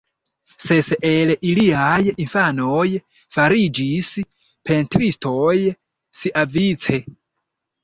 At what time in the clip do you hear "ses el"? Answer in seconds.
0.61-1.33